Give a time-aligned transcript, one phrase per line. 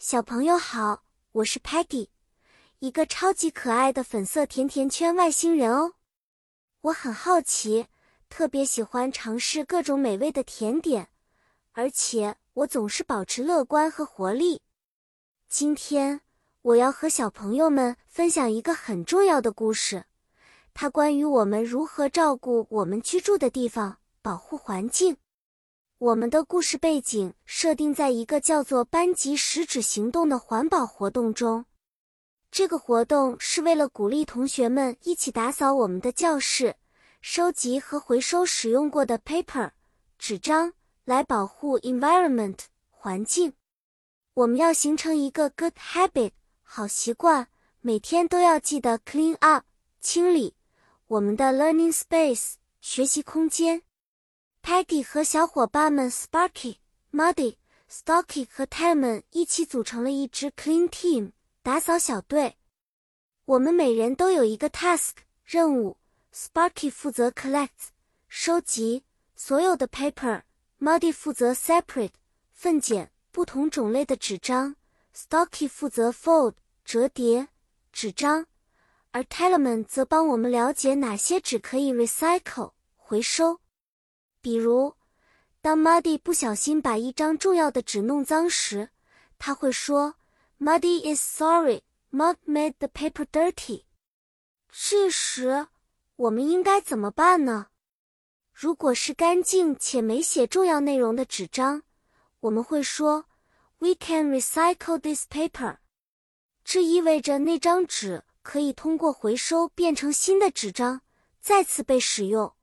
[0.00, 1.02] 小朋友好，
[1.32, 2.06] 我是 Patty，
[2.78, 5.94] 一个超级可爱的粉色甜甜圈外星人哦。
[6.82, 7.88] 我很好奇，
[8.28, 11.08] 特别喜欢尝试各种美味的甜点，
[11.72, 14.62] 而且我总是保持乐观和活力。
[15.48, 16.20] 今天
[16.62, 20.04] 我要和小朋友们分享一个很重要的故事，
[20.74, 25.16] 它关于我们如何照顾我们居住的地方，保护环境。
[26.00, 31.64] 我们的故事背景设定在一个叫做“班级食指行动”的环保活动中。
[32.52, 36.76] 这个活动是为了鼓励同学们一起打扫我们的教室，
[37.20, 39.72] 收集和回收使用过的 paper
[40.20, 40.72] 纸张，
[41.04, 42.58] 来保护 environment
[42.90, 43.54] 环境。
[44.34, 46.30] 我们要形成一个 good habit
[46.62, 47.48] 好习惯，
[47.80, 49.64] 每天都要记得 clean up
[50.00, 50.54] 清理
[51.08, 53.82] 我们的 learning space 学习空间。
[54.68, 56.76] Peggy 和小伙伴们 Sparky、
[57.10, 57.56] Muddy、
[57.90, 61.32] Stocky 和 Talman 一起组成了一支 Clean Team
[61.62, 62.58] 打扫小队。
[63.46, 65.96] 我们每人都有一个 task 任务。
[66.34, 67.88] Sparky 负责 collect
[68.28, 72.12] 收集所有的 paper，Muddy 负责 separate
[72.52, 74.76] 分拣不同种类的纸张
[75.16, 77.48] ，Stocky 负责 fold 折叠
[77.90, 78.44] 纸张，
[79.12, 83.60] 而 Talman 则帮我们了解哪些纸可以 recycle 回收。
[84.40, 84.94] 比如，
[85.60, 88.90] 当 Muddy 不小心把一张重要的纸弄脏时，
[89.38, 90.14] 他会说
[90.60, 93.84] ：“Muddy is sorry, Mud made the paper dirty。”
[94.70, 95.68] 这时，
[96.16, 97.68] 我们应该怎么办呢？
[98.52, 101.82] 如果是干净且没写重要内容的纸张，
[102.40, 103.26] 我们会说
[103.78, 105.78] ：“We can recycle this paper。”
[106.64, 111.02] 这意味着那张纸可以通过回收变成新的纸张，
[111.40, 112.54] 再次被使用。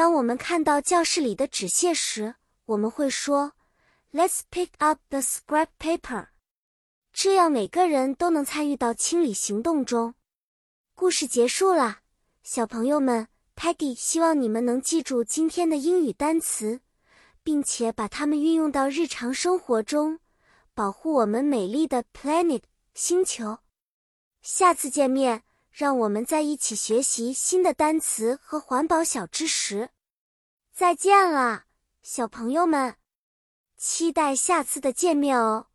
[0.00, 3.52] 当我们看到教室里的纸屑时，我们会说
[4.14, 6.28] ：“Let's pick up the scrap paper。”
[7.12, 10.14] 这样每个人都能参与到清理行动中。
[10.94, 11.98] 故事结束了，
[12.42, 16.80] 小朋友们，Peggy 希望你们能记住今天的英语单词，
[17.42, 20.20] 并且把它们运用到日常生活中，
[20.72, 22.62] 保护我们美丽的 planet
[22.94, 23.58] 星球。
[24.40, 25.42] 下次见面。
[25.72, 29.90] 让我们在一起学习新的单词和环保小知识。
[30.72, 31.64] 再见了，
[32.02, 32.96] 小朋友们，
[33.76, 35.69] 期待下次的见面哦。